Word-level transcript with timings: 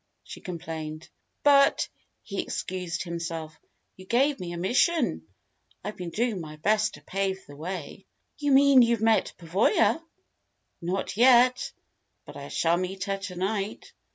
she 0.23 0.41
complained. 0.41 1.07
"But," 1.43 1.87
he 2.23 2.41
excused 2.41 3.03
himself, 3.03 3.55
"you 3.95 4.07
gave 4.07 4.39
me 4.39 4.51
a 4.51 4.57
mission. 4.57 5.27
I've 5.83 5.95
been 5.95 6.09
doing 6.09 6.41
my 6.41 6.55
best 6.55 6.95
to 6.95 7.03
pave 7.03 7.45
the 7.45 7.55
way." 7.55 8.07
"You 8.39 8.51
mean 8.51 8.81
you've 8.81 9.03
met 9.03 9.33
Pavoya?' 9.37 10.01
"Not 10.81 11.15
yet. 11.17 11.71
But 12.25 12.35
I 12.35 12.47
shall 12.47 12.77
meet 12.77 13.03
her 13.03 13.17
to 13.19 13.35
night. 13.35 13.93